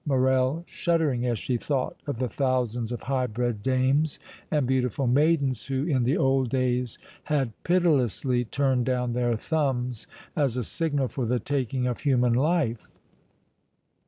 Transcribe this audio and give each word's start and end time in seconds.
Morrel 0.03 0.63
shuddering 0.67 1.27
as 1.27 1.37
she 1.37 1.57
thought 1.57 1.95
of 2.07 2.17
the 2.17 2.27
thousands 2.27 2.91
of 2.91 3.03
high 3.03 3.27
bred 3.27 3.61
dames 3.61 4.17
and 4.49 4.65
beautiful 4.65 5.05
maidens 5.05 5.67
who 5.67 5.85
in 5.85 6.05
the 6.05 6.17
old 6.17 6.49
days 6.49 6.97
had 7.25 7.51
pitilessly 7.63 8.43
turned 8.45 8.83
down 8.87 9.11
their 9.11 9.37
thumbs 9.37 10.07
as 10.35 10.57
a 10.57 10.63
signal 10.63 11.07
for 11.07 11.27
the 11.27 11.39
taking 11.39 11.85
of 11.85 11.99
human 11.99 12.33
life! 12.33 12.97